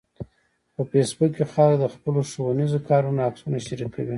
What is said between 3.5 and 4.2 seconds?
شریکوي